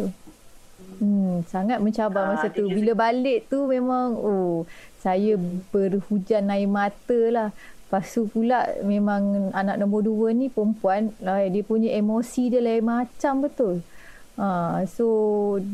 hmm, 0.96 1.46
sangat 1.48 1.78
mencabar 1.78 2.24
Ah, 2.24 2.30
masa 2.32 2.50
tu 2.50 2.66
dia- 2.66 2.76
bila 2.76 2.94
balik 2.96 3.46
tu 3.46 3.66
memang 3.66 4.14
oh 4.14 4.66
saya 4.98 5.38
berhujan 5.70 6.50
air 6.50 6.66
mata 6.66 7.20
lah 7.30 7.50
Lepas 7.86 8.10
tu 8.10 8.26
pula 8.26 8.58
memang 8.82 9.22
anak 9.54 9.78
nombor 9.78 10.02
dua 10.02 10.34
ni 10.34 10.50
perempuan 10.50 11.14
lah, 11.20 11.46
dia 11.46 11.62
punya 11.62 11.94
emosi 11.94 12.50
dia 12.50 12.58
lain 12.58 12.82
macam 12.82 13.34
betul. 13.40 13.86
Ha, 14.34 14.82
so 14.90 15.06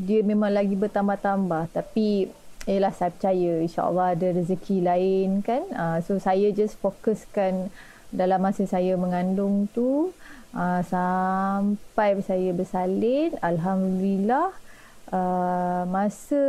dia 0.04 0.20
memang 0.22 0.52
lagi 0.52 0.76
bertambah-tambah 0.76 1.72
tapi 1.72 2.28
Yelah 2.68 2.92
saya 2.92 3.16
percaya 3.16 3.64
insyaAllah 3.64 4.18
ada 4.20 4.28
rezeki 4.36 4.84
lain 4.84 5.30
kan. 5.46 5.64
Uh, 5.72 5.98
so 6.04 6.20
saya 6.20 6.52
just 6.52 6.76
fokuskan 6.84 7.72
dalam 8.10 8.42
masa 8.42 8.66
saya 8.66 8.98
mengandung 8.98 9.70
tu 9.72 10.12
uh, 10.54 10.82
sampai 10.84 12.20
saya 12.26 12.52
bersalin. 12.52 13.38
Alhamdulillah 13.40 14.52
uh, 15.14 15.84
masa 15.90 16.44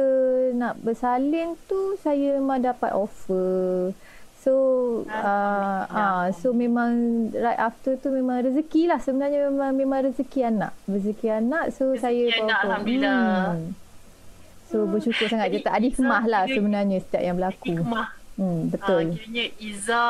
nak 0.57 0.81
bersalin 0.81 1.57
tu 1.69 1.97
saya 2.01 2.37
memang 2.37 2.65
dapat 2.65 2.93
offer. 2.93 3.93
So 4.41 4.53
uh, 5.05 5.85
uh, 5.85 6.33
so 6.33 6.57
memang 6.57 7.29
right 7.37 7.61
after 7.61 8.01
tu 8.01 8.09
memang 8.09 8.41
rezeki 8.41 8.89
lah 8.89 8.97
sebenarnya 8.97 9.53
memang 9.53 9.77
memang 9.77 10.01
rezeki 10.09 10.49
anak. 10.49 10.73
Rezeki 10.89 11.29
anak 11.29 11.77
so 11.77 11.93
Rezeki 11.93 12.01
saya 12.01 12.25
anak, 12.41 12.59
Alhamdulillah. 12.65 13.21
Hmm. 13.57 13.90
So 14.71 14.87
bersyukur 14.87 15.27
sangat 15.27 15.51
Jadi 15.51 15.67
tak 15.67 15.75
ada 15.75 15.85
hikmah 15.85 16.23
lah 16.25 16.43
sebenarnya 16.47 16.99
setiap 17.03 17.23
yang 17.23 17.37
berlaku. 17.37 17.75
Hikmah. 17.75 18.09
Hmm, 18.41 18.61
Ah, 18.63 18.63
betul. 18.73 19.03
kiranya 19.13 19.45
Iza 19.61 20.05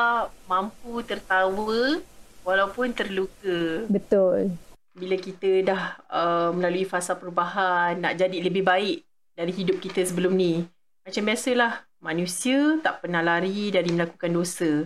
mampu 0.47 1.01
tertawa 1.03 1.99
walaupun 2.45 2.93
terluka. 2.93 3.83
Betul. 3.89 4.55
Bila 4.93 5.15
kita 5.17 5.49
dah 5.65 5.81
uh, 6.07 6.49
melalui 6.53 6.85
fasa 6.85 7.17
perubahan, 7.17 7.99
nak 7.99 8.15
jadi 8.15 8.37
lebih 8.39 8.63
baik 8.63 9.03
dari 9.33 9.51
hidup 9.51 9.81
kita 9.81 10.05
sebelum 10.05 10.31
ni. 10.31 10.63
Macam 11.01 11.23
biasalah, 11.25 11.81
manusia 11.99 12.77
tak 12.79 13.01
pernah 13.01 13.19
lari 13.19 13.67
dari 13.67 13.89
melakukan 13.89 14.31
dosa. 14.31 14.85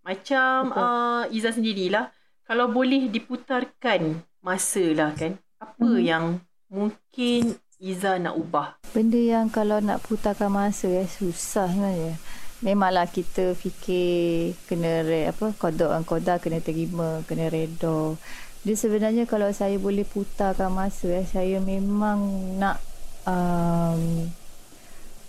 Macam 0.00 0.70
Betul. 0.70 0.80
uh, 0.80 1.24
Iza 1.28 1.50
sendirilah, 1.52 2.08
kalau 2.46 2.70
boleh 2.70 3.12
diputarkan 3.12 4.24
masa 4.40 4.84
lah 4.96 5.12
kan, 5.12 5.36
apa 5.60 5.84
Mhm. 5.84 6.00
yang 6.00 6.24
mungkin 6.72 7.60
Iza 7.80 8.20
nak 8.20 8.36
ubah? 8.36 8.76
Benda 8.92 9.16
yang 9.16 9.48
kalau 9.48 9.80
nak 9.80 10.04
putarkan 10.04 10.52
masa 10.52 10.84
eh, 11.00 11.08
susah 11.08 11.64
sebenarnya. 11.64 12.12
Memanglah 12.60 13.08
kita 13.08 13.56
fikir 13.56 14.52
kena 14.68 15.00
apa 15.32 15.56
kodok 15.56 15.88
dan 15.88 16.04
koda 16.04 16.36
kena 16.36 16.60
terima, 16.60 17.24
kena 17.24 17.48
redha. 17.48 18.20
Dia 18.68 18.76
sebenarnya 18.76 19.24
kalau 19.24 19.48
saya 19.56 19.80
boleh 19.80 20.04
putarkan 20.04 20.68
masa 20.68 21.08
eh, 21.08 21.24
saya 21.24 21.56
memang 21.56 22.20
nak 22.60 22.84
um, 23.24 24.28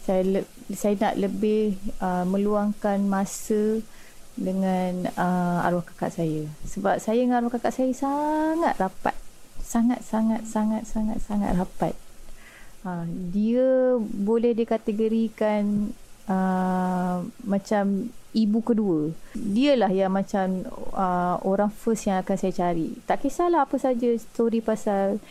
saya 0.03 0.19
le, 0.27 0.43
saya 0.75 0.99
nak 0.99 1.15
lebih 1.23 1.79
uh, 2.03 2.27
meluangkan 2.27 2.99
masa 3.07 3.79
dengan 4.35 5.07
uh, 5.15 5.63
arwah 5.63 5.87
kakak 5.87 6.19
saya. 6.19 6.51
Sebab 6.67 6.99
saya 6.99 7.23
dengan 7.23 7.47
arwah 7.47 7.55
kakak 7.55 7.71
saya 7.71 7.95
sangat 7.95 8.75
rapat. 8.75 9.15
Sangat 9.63 10.03
sangat 10.03 10.43
sangat 10.43 10.83
sangat 10.83 11.15
sangat 11.23 11.55
rapat. 11.55 11.95
Ha, 12.81 13.05
dia 13.05 13.93
boleh 14.01 14.57
dikategorikan 14.57 15.93
uh, 16.25 17.21
macam 17.45 18.09
ibu 18.33 18.59
kedua. 18.65 19.13
Dialah 19.37 19.91
yang 19.93 20.09
macam 20.17 20.65
uh, 20.97 21.37
orang 21.45 21.69
first 21.69 22.09
yang 22.09 22.25
akan 22.25 22.37
saya 22.41 22.53
cari. 22.55 22.97
Tak 23.05 23.21
kisahlah 23.21 23.69
apa 23.69 23.77
saja 23.77 24.09
story 24.17 24.65
pasal 24.65 25.21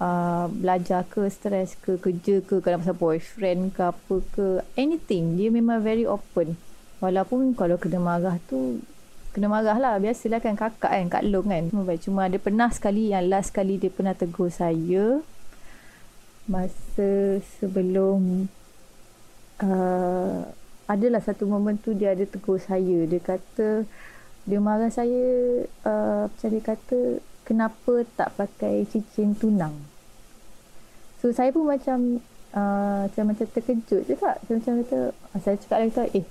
uh, 0.00 0.46
belajar 0.48 1.04
ke, 1.04 1.28
stres 1.28 1.76
ke, 1.76 2.00
kerja 2.00 2.40
ke, 2.40 2.64
kalau 2.64 2.80
pasal 2.80 2.96
boyfriend 2.96 3.76
ke 3.76 3.82
apa 3.84 4.16
ke, 4.32 4.46
anything. 4.80 5.36
Dia 5.36 5.52
memang 5.52 5.84
very 5.84 6.08
open. 6.08 6.56
Walaupun 7.04 7.52
kalau 7.52 7.76
kena 7.76 8.00
marah 8.00 8.40
tu 8.48 8.80
kena 9.34 9.50
marah 9.50 9.76
lah 9.82 9.98
biasalah 9.98 10.38
kan 10.38 10.54
kakak 10.54 10.94
kan 10.94 11.10
kak 11.10 11.26
long 11.26 11.50
kan 11.50 11.66
cuma 11.98 12.30
ada 12.30 12.38
pernah 12.38 12.70
sekali 12.70 13.10
yang 13.10 13.26
last 13.26 13.50
kali 13.50 13.82
dia 13.82 13.90
pernah 13.90 14.14
tegur 14.14 14.46
saya 14.46 15.26
masa 16.44 17.40
sebelum 17.60 18.52
uh, 19.64 20.44
adalah 20.84 21.20
satu 21.24 21.48
momen 21.48 21.80
tu 21.80 21.96
dia 21.96 22.12
ada 22.12 22.24
tegur 22.28 22.60
saya. 22.60 23.08
Dia 23.08 23.20
kata 23.20 23.88
dia 24.44 24.60
marah 24.60 24.92
saya 24.92 25.24
uh, 25.88 26.28
macam 26.28 26.48
dia 26.52 26.62
kata 26.62 26.98
kenapa 27.48 28.04
tak 28.16 28.36
pakai 28.36 28.84
cincin 28.92 29.32
tunang? 29.32 29.72
So 31.24 31.32
saya 31.32 31.48
pun 31.48 31.64
macam 31.64 32.20
uh, 32.52 33.08
macam 33.08 33.48
terkejut 33.48 34.04
je 34.04 34.14
tak 34.16 34.44
macam, 34.44 34.54
macam 34.60 34.74
kata 34.84 35.00
saya 35.40 35.56
cakap 35.56 35.78
lagi 35.80 35.92
kata 35.96 36.04
eh 36.12 36.26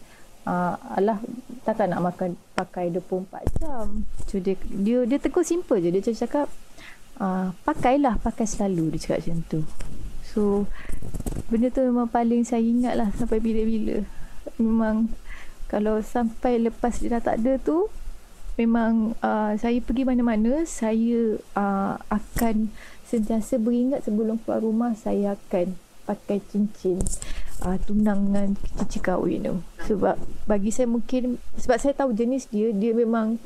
uh, 0.46 0.78
alah 0.94 1.18
takkan 1.66 1.90
nak 1.90 2.06
makan 2.06 2.38
pakai 2.54 2.94
24 2.94 3.58
jam? 3.58 4.06
So 4.30 4.38
dia, 4.38 4.54
dia, 4.62 5.10
dia 5.10 5.18
tegur 5.18 5.42
simple 5.42 5.82
je. 5.82 5.90
Dia 5.90 6.14
cakap 6.14 6.54
uh, 7.18 7.50
pakailah 7.66 8.22
pakai 8.22 8.46
selalu 8.46 8.94
dia 8.94 9.10
cakap 9.10 9.26
macam 9.26 9.42
tu 9.50 9.62
so 10.34 10.66
benda 11.54 11.70
tu 11.70 11.86
memang 11.86 12.10
paling 12.10 12.42
saya 12.42 12.66
ingat 12.66 12.98
lah 12.98 13.14
sampai 13.14 13.38
bila-bila. 13.38 14.02
Memang 14.58 15.14
kalau 15.70 16.02
sampai 16.02 16.58
lepas 16.58 16.98
dia 16.98 17.18
dah 17.18 17.22
tak 17.22 17.46
ada 17.46 17.62
tu 17.62 17.90
memang 18.58 19.18
uh, 19.26 19.54
saya 19.58 19.82
pergi 19.82 20.06
mana-mana 20.06 20.62
saya 20.70 21.42
uh, 21.58 21.98
akan 22.10 22.70
sentiasa 23.10 23.58
beringat 23.58 24.06
sebelum 24.06 24.42
keluar 24.42 24.62
rumah 24.62 24.94
saya 24.94 25.34
akan 25.38 25.74
pakai 26.06 26.42
cincin 26.52 27.02
uh, 27.66 27.78
tunang 27.82 28.30
dengan 28.30 28.54
cincin 28.78 29.02
kahwin 29.02 29.42
tu. 29.42 29.56
Sebab 29.90 30.18
bagi 30.46 30.70
saya 30.70 30.90
mungkin 30.90 31.42
sebab 31.58 31.78
saya 31.82 31.94
tahu 31.98 32.14
jenis 32.14 32.50
dia 32.50 32.70
dia 32.74 32.94
memang 32.94 33.42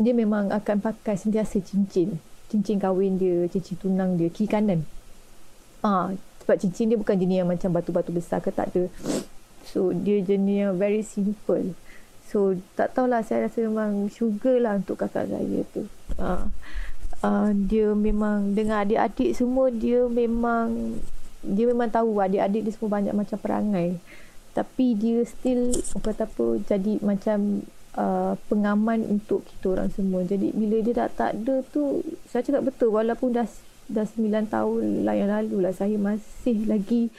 dia 0.00 0.14
memang 0.16 0.54
akan 0.54 0.80
pakai 0.80 1.18
sentiasa 1.18 1.60
cincin. 1.60 2.22
Cincin 2.50 2.82
kahwin 2.82 3.14
dia, 3.14 3.46
cincin 3.46 3.78
tunang 3.78 4.18
dia, 4.18 4.26
kiri 4.26 4.50
kanan. 4.50 4.82
Ah, 5.80 6.12
sebab 6.44 6.56
cincin 6.60 6.92
dia 6.92 6.98
bukan 7.00 7.16
jenis 7.16 7.44
yang 7.44 7.50
macam 7.50 7.72
batu-batu 7.72 8.12
besar 8.12 8.44
ke 8.44 8.52
tak 8.52 8.72
ada. 8.72 8.88
So 9.64 9.92
dia 9.96 10.20
jenis 10.20 10.56
yang 10.68 10.74
very 10.76 11.00
simple. 11.00 11.72
So 12.28 12.58
tak 12.76 12.92
tahulah 12.94 13.24
saya 13.24 13.48
rasa 13.48 13.64
memang 13.64 14.12
sugar 14.12 14.60
lah 14.60 14.76
untuk 14.76 15.00
kakak 15.00 15.28
saya 15.28 15.60
tu. 15.72 15.88
Ah, 16.20 16.48
uh, 17.24 17.50
dia 17.52 17.92
memang 17.96 18.52
dengan 18.52 18.84
adik-adik 18.84 19.32
semua 19.36 19.72
dia 19.72 20.04
memang 20.08 20.98
dia 21.40 21.64
memang 21.64 21.88
tahu 21.88 22.20
adik-adik 22.20 22.68
dia 22.68 22.72
semua 22.76 23.00
banyak 23.00 23.14
macam 23.16 23.38
perangai. 23.40 23.96
Tapi 24.52 24.98
dia 24.98 25.24
still 25.24 25.72
apa 25.96 26.12
kata 26.12 26.24
apa 26.26 26.46
jadi 26.66 27.00
macam 27.00 27.64
uh, 27.96 28.34
pengaman 28.50 29.06
untuk 29.08 29.46
kita 29.46 29.80
orang 29.80 29.88
semua. 29.94 30.26
Jadi 30.26 30.52
bila 30.52 30.76
dia 30.84 31.06
dah 31.06 31.08
tak 31.08 31.40
ada 31.40 31.64
tu 31.72 32.04
saya 32.28 32.44
cakap 32.44 32.68
betul 32.68 32.92
walaupun 32.92 33.32
dah 33.32 33.48
dah 33.90 34.06
9 34.06 34.48
tahun 34.48 35.04
lah 35.04 35.14
yang 35.18 35.30
lalu 35.30 35.66
lah. 35.66 35.74
Saya 35.74 35.98
masih 35.98 36.64
lagi 36.70 37.10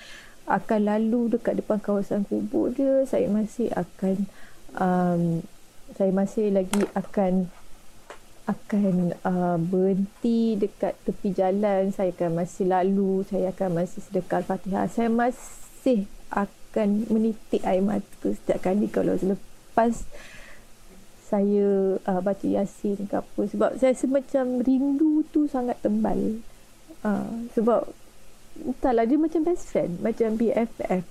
akan 0.49 0.81
lalu 0.87 1.37
dekat 1.37 1.61
depan 1.61 1.79
kawasan 1.79 2.25
kubur 2.25 2.73
dia 2.73 3.05
saya 3.05 3.29
masih 3.29 3.69
akan 3.71 4.15
um, 4.75 5.45
saya 5.95 6.11
masih 6.11 6.49
lagi 6.49 6.81
akan 6.97 7.47
akan 8.49 9.15
uh, 9.21 9.57
berhenti 9.61 10.57
dekat 10.57 10.97
tepi 11.05 11.29
jalan. 11.31 11.93
Saya 11.93 12.11
akan 12.11 12.41
masih 12.41 12.65
lalu. 12.67 13.23
Saya 13.29 13.53
akan 13.53 13.69
masih 13.83 13.99
sedekah 14.01 14.43
fatihah 14.43 14.87
saya 14.89 15.07
masih 15.07 16.09
akan 16.31 17.05
menitik 17.11 17.61
air 17.67 17.83
mata 17.83 18.27
setiap 18.31 18.63
kali 18.63 18.87
kalau 18.87 19.15
selepas 19.19 20.07
saya 21.31 21.95
uh, 21.95 22.19
baca 22.19 22.47
yasin 22.47 23.07
ke 23.07 23.15
apa. 23.15 23.41
Sebab 23.47 23.79
saya 23.79 23.95
semacam 23.95 24.59
rindu 24.59 25.23
tu 25.31 25.47
sangat 25.47 25.79
tebal 25.79 26.43
Uh, 27.01 27.49
sebab 27.57 27.89
entahlah 28.61 29.09
dia 29.09 29.17
macam 29.17 29.41
best 29.41 29.73
friend 29.73 29.97
macam 30.05 30.37
BFF 30.37 31.01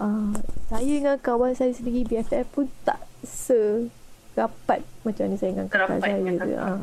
uh, 0.00 0.32
saya 0.72 0.92
dengan 0.96 1.16
kawan 1.20 1.52
saya 1.52 1.76
sendiri 1.76 2.08
BFF 2.08 2.46
pun 2.50 2.66
tak 2.88 3.04
serapat 3.20 4.80
macam 5.04 5.24
ni 5.28 5.36
saya 5.36 5.52
dengan 5.52 5.68
kakak 5.68 5.98
saya. 6.00 6.32
tu 6.40 6.50
uh. 6.56 6.80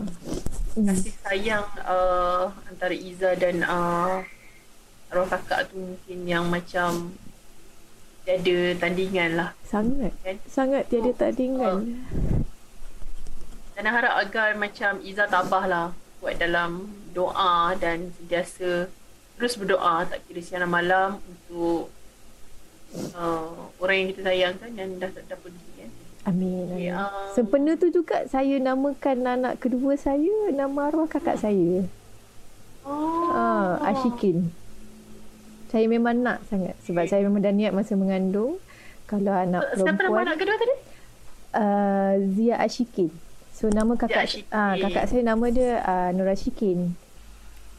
kasih 0.85 1.15
sayang 1.25 1.65
uh, 1.81 2.53
antara 2.69 2.93
Iza 2.93 3.33
dan 3.41 3.65
uh, 3.65 4.21
arwah 5.09 5.27
kakak 5.33 5.73
tu 5.73 5.81
mungkin 5.81 6.19
yang 6.29 6.45
macam 6.51 7.17
tiada 8.27 8.75
tandingan 8.75 9.39
lah. 9.39 9.49
Sangat. 9.63 10.11
Kan? 10.19 10.35
sangat 10.45 10.83
tiada 10.91 11.09
oh, 11.09 11.15
tandingan. 11.15 11.75
Uh, 11.79 12.43
dan 13.77 13.85
harap 13.87 14.13
agar 14.21 14.53
macam 14.57 15.01
Iza 15.01 15.25
tabah 15.25 15.65
lah 15.65 15.87
buat 16.17 16.35
dalam 16.41 16.89
doa 17.13 17.77
dan 17.77 18.09
sentiasa 18.17 18.89
terus 19.37 19.53
berdoa 19.53 20.05
tak 20.09 20.25
kira 20.25 20.41
siang 20.41 20.65
dan 20.65 20.71
malam 20.73 21.21
untuk 21.21 21.93
uh, 23.13 23.69
orang 23.77 23.97
yang 24.01 24.09
kita 24.13 24.21
sayangkan 24.25 24.69
dan 24.73 24.87
dah 24.97 25.09
dah 25.13 25.37
pergi 25.37 25.67
kan. 25.77 25.89
Amin. 26.27 26.65
amin. 26.73 26.89
Ya. 26.89 27.07
Sempena 27.37 27.77
tu 27.77 27.93
juga 27.93 28.25
saya 28.25 28.57
namakan 28.57 29.17
anak 29.23 29.61
kedua 29.61 29.93
saya 29.95 30.51
nama 30.51 30.89
arwah 30.89 31.05
kakak 31.05 31.37
saya. 31.37 31.85
Oh. 32.87 33.29
Ah, 33.35 33.77
Ashikin. 33.93 34.49
Saya 35.67 35.85
memang 35.91 36.23
nak 36.23 36.47
sangat 36.47 36.79
sebab 36.87 37.03
okay. 37.03 37.11
saya 37.11 37.21
memang 37.27 37.43
dah 37.43 37.51
niat 37.51 37.75
masa 37.75 37.99
mengandung 37.99 38.57
kalau 39.05 39.35
anak 39.35 39.67
Siapa 39.75 39.93
perempuan. 39.93 39.93
Siapa 39.93 40.03
nama 40.07 40.19
anak 40.23 40.37
kedua 40.39 40.55
tadi? 40.57 40.75
Uh, 41.57 42.13
Zia 42.33 42.55
Ashikin. 42.63 43.11
So 43.57 43.73
nama 43.73 43.97
kakak 43.97 44.45
ah 44.53 44.77
kakak 44.77 45.09
saya 45.09 45.25
nama 45.25 45.49
dia 45.49 45.81
uh, 45.81 46.13
Nur 46.13 46.29
Ashikin. 46.29 46.93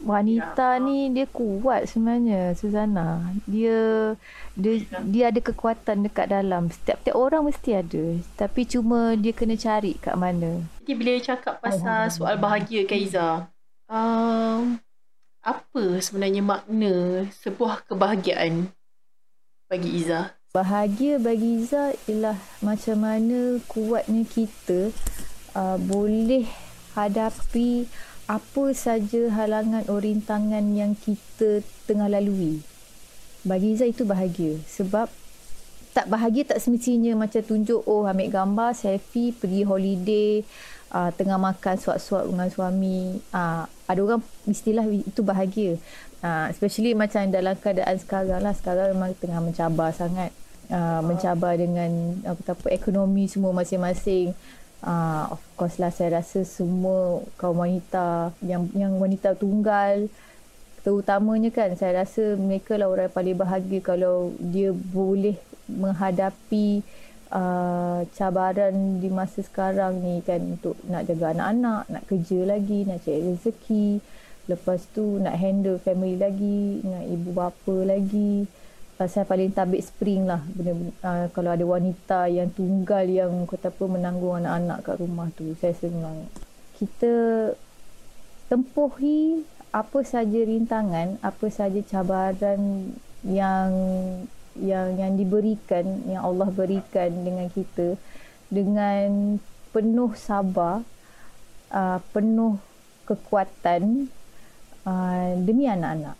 Wanita 0.03 0.75
ya. 0.75 0.83
ni 0.83 1.07
dia 1.15 1.23
kuat 1.31 1.87
sebenarnya 1.87 2.51
Suzana. 2.59 3.31
Dia 3.47 4.11
dia 4.59 4.83
dia 5.07 5.31
ada 5.31 5.39
kekuatan 5.39 6.03
dekat 6.03 6.35
dalam. 6.35 6.67
Setiap-tiap 6.67 7.15
orang 7.15 7.47
mesti 7.47 7.79
ada. 7.79 8.05
Tapi 8.35 8.67
cuma 8.67 9.15
dia 9.15 9.31
kena 9.31 9.55
cari 9.55 9.95
kat 9.95 10.19
mana. 10.19 10.67
Jadi 10.83 10.93
bila 10.99 11.15
cakap 11.23 11.63
pasal 11.63 12.11
soal 12.11 12.35
bahagia 12.35 12.83
Kaiza, 12.83 13.47
um, 13.87 14.75
apa 15.39 15.83
sebenarnya 16.03 16.43
makna 16.43 17.23
sebuah 17.39 17.87
kebahagiaan 17.87 18.67
bagi 19.71 19.95
Iza? 19.95 20.35
Bahagia 20.51 21.23
bagi 21.23 21.63
Iza 21.63 21.95
ialah 22.07 22.35
macam 22.59 22.99
mana 22.99 23.63
kuatnya 23.67 24.27
kita 24.27 24.91
uh, 25.55 25.77
boleh 25.77 26.45
hadapi 26.97 27.85
apa 28.29 28.63
saja 28.77 29.33
halangan 29.33 29.89
rintangan 29.89 30.61
yang 30.77 30.93
kita 30.93 31.65
tengah 31.89 32.05
lalui. 32.05 32.61
Bagi 33.41 33.73
Izzah 33.73 33.89
itu 33.89 34.05
bahagia. 34.05 34.61
Sebab 34.69 35.09
tak 35.97 36.05
bahagia 36.05 36.45
tak 36.45 36.61
semestinya 36.61 37.17
macam 37.17 37.41
tunjuk 37.41 37.81
oh 37.89 38.05
ambil 38.05 38.29
gambar 38.29 38.77
selfie 38.77 39.33
pergi 39.33 39.65
holiday 39.65 40.45
uh, 40.93 41.09
tengah 41.13 41.41
makan 41.41 41.75
suap-suap 41.81 42.29
dengan 42.29 42.49
suami. 42.53 43.17
Uh, 43.33 43.65
ada 43.89 43.99
orang 44.05 44.21
istilah 44.45 44.85
itu 44.85 45.25
bahagia. 45.25 45.81
Uh, 46.21 46.51
especially 46.53 46.93
macam 46.93 47.25
dalam 47.33 47.57
keadaan 47.57 47.97
sekarang 47.97 48.45
lah. 48.45 48.53
Sekarang 48.53 48.93
memang 48.93 49.17
tengah 49.17 49.41
mencabar 49.41 49.89
sangat. 49.89 50.29
Uh, 50.69 51.01
mencabar 51.01 51.57
dengan 51.57 52.21
apa-apa 52.21 52.69
ekonomi 52.69 53.25
semua 53.25 53.49
masing-masing 53.57 54.37
uh, 54.83 55.31
of 55.33 55.41
course 55.59 55.79
lah 55.79 55.91
saya 55.91 56.21
rasa 56.21 56.43
semua 56.47 57.23
kaum 57.35 57.59
wanita 57.59 58.31
yang 58.43 58.67
yang 58.75 58.95
wanita 58.95 59.35
tunggal 59.35 60.07
terutamanya 60.79 61.51
kan 61.51 61.75
saya 61.75 62.03
rasa 62.03 62.39
mereka 62.39 62.79
lah 62.79 62.87
orang 62.87 63.11
yang 63.11 63.15
paling 63.15 63.37
bahagia 63.37 63.79
kalau 63.83 64.31
dia 64.39 64.71
boleh 64.71 65.35
menghadapi 65.67 66.81
uh, 67.29 68.07
cabaran 68.15 69.03
di 69.03 69.09
masa 69.11 69.43
sekarang 69.43 70.01
ni 70.01 70.23
kan 70.25 70.39
untuk 70.39 70.79
nak 70.87 71.05
jaga 71.05 71.35
anak-anak, 71.35 71.83
nak 71.91 72.03
kerja 72.09 72.39
lagi, 72.47 72.87
nak 72.87 73.05
cari 73.05 73.21
rezeki, 73.21 73.87
lepas 74.49 74.81
tu 74.95 75.21
nak 75.21 75.37
handle 75.37 75.77
family 75.77 76.17
lagi, 76.17 76.81
nak 76.81 77.03
ibu 77.05 77.29
bapa 77.35 77.75
lagi 77.85 78.49
saya 79.07 79.23
paling 79.23 79.55
tabik 79.55 79.79
spring 79.79 80.27
lah. 80.27 80.43
Benda, 80.51 80.75
uh, 81.05 81.31
kalau 81.31 81.55
ada 81.55 81.63
wanita 81.63 82.27
yang 82.27 82.51
tunggal 82.51 83.07
yang 83.07 83.31
kata 83.47 83.71
apa 83.71 83.83
menanggung 83.87 84.43
anak-anak 84.43 84.77
kat 84.83 84.95
rumah 84.99 85.31
tu 85.37 85.55
saya 85.55 85.71
senang 85.77 86.27
kita 86.79 87.15
tempuhi 88.47 89.43
apa 89.69 89.99
saja 90.01 90.39
rintangan 90.41 91.19
apa 91.21 91.47
saja 91.51 91.77
cabaran 91.85 92.91
yang 93.27 93.69
yang 94.57 94.97
yang 94.97 95.13
diberikan 95.13 95.85
yang 96.09 96.25
Allah 96.25 96.49
berikan 96.49 97.11
dengan 97.21 97.51
kita 97.51 97.99
dengan 98.49 99.37
penuh 99.69 100.15
sabar 100.17 100.81
uh, 101.69 101.99
penuh 102.15 102.57
kekuatan 103.05 104.09
uh, 104.87 105.29
demi 105.43 105.69
anak-anak 105.69 106.17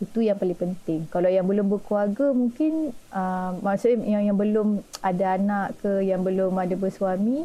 itu 0.00 0.24
yang 0.24 0.40
paling 0.40 0.56
penting. 0.56 1.04
Kalau 1.12 1.28
yang 1.28 1.44
belum 1.44 1.68
berkeluarga 1.68 2.32
mungkin 2.32 2.96
uh, 3.12 3.52
maksudnya 3.60 4.16
yang 4.16 4.32
yang 4.32 4.38
belum 4.40 4.80
ada 5.04 5.36
anak 5.36 5.76
ke 5.84 6.00
yang 6.08 6.24
belum 6.24 6.56
ada 6.56 6.72
bersuami 6.74 7.44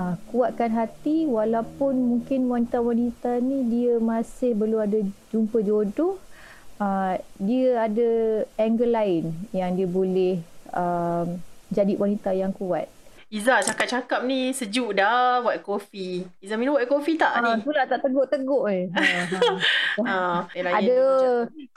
uh, 0.00 0.16
kuatkan 0.32 0.72
hati 0.72 1.28
walaupun 1.28 1.94
mungkin 2.16 2.48
wanita-wanita 2.48 3.44
ni 3.44 3.68
dia 3.68 4.00
masih 4.00 4.56
belum 4.56 4.80
ada 4.80 4.98
jumpa 5.28 5.60
jodoh 5.60 6.16
uh, 6.80 7.20
dia 7.36 7.84
ada 7.84 8.10
angle 8.56 8.90
lain 8.90 9.24
yang 9.52 9.76
dia 9.76 9.86
boleh 9.86 10.40
uh, 10.72 11.28
jadi 11.70 11.94
wanita 11.94 12.34
yang 12.34 12.50
kuat. 12.50 12.88
Iza 13.30 13.62
cakap-cakap 13.62 14.26
ni 14.26 14.50
sejuk 14.50 14.90
dah 14.98 15.38
buat 15.38 15.62
kopi. 15.62 16.26
Iza 16.42 16.58
minum 16.58 16.74
buat 16.74 16.90
kopi 16.90 17.14
tak 17.14 17.38
ha, 17.38 17.54
ni? 17.54 17.62
Itulah 17.62 17.86
tak 17.86 18.02
teguk-teguk 18.02 18.64
eh. 18.66 18.90
ha. 20.02 20.50
Ada 20.50 20.98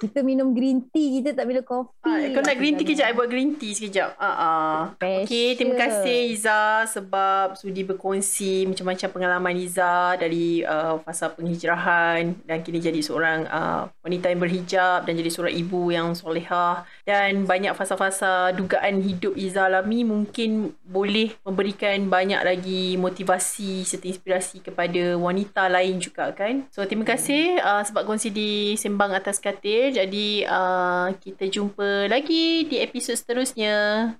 kita 0.02 0.26
minum 0.26 0.58
green 0.58 0.90
tea 0.90 1.22
kita 1.22 1.38
tak 1.38 1.46
minum 1.46 1.62
kopi. 1.62 2.10
Ha, 2.10 2.34
kau 2.34 2.42
nak 2.42 2.58
green 2.58 2.74
tea 2.74 2.90
kejap 2.90 3.06
I 3.06 3.14
buat 3.14 3.30
green 3.30 3.54
tea 3.54 3.70
sekejap. 3.70 4.18
Ha, 4.18 4.32
ha. 4.34 4.54
Okay, 4.98 5.54
terima 5.54 5.78
kasih 5.78 6.34
Iza 6.34 6.90
sebab 6.90 7.54
sudi 7.54 7.86
berkongsi 7.86 8.66
macam-macam 8.66 9.14
pengalaman 9.14 9.54
Iza 9.54 10.18
dari 10.18 10.66
uh, 10.66 11.06
fasa 11.06 11.30
penghijrahan 11.38 12.34
dan 12.50 12.66
kini 12.66 12.82
jadi 12.82 12.98
seorang 12.98 13.46
uh, 13.46 13.94
wanita 14.02 14.34
yang 14.34 14.42
berhijab 14.42 15.06
dan 15.06 15.14
jadi 15.14 15.30
seorang 15.30 15.54
ibu 15.54 15.94
yang 15.94 16.18
solehah 16.18 16.82
dan 17.04 17.44
banyak 17.44 17.76
fasa-fasa 17.76 18.56
dugaan 18.56 19.04
hidup 19.04 19.36
Iza 19.36 19.68
alami 19.68 20.08
mungkin 20.08 20.72
boleh 20.88 21.36
memberikan 21.44 22.08
banyak 22.08 22.42
lagi 22.44 22.96
motivasi 22.96 23.84
serta 23.84 24.08
inspirasi 24.08 24.64
kepada 24.64 25.20
wanita 25.20 25.68
lain 25.68 26.00
juga 26.00 26.32
kan. 26.32 26.68
So 26.72 26.88
terima 26.88 27.04
kasih 27.04 27.60
uh, 27.60 27.84
sebab 27.84 28.08
kongsi 28.08 28.32
di 28.32 28.80
Sembang 28.80 29.12
Atas 29.12 29.44
Katil. 29.44 29.92
Jadi 29.96 30.48
uh, 30.48 31.12
kita 31.20 31.52
jumpa 31.52 32.08
lagi 32.08 32.68
di 32.68 32.80
episod 32.80 33.20
seterusnya. 33.20 34.16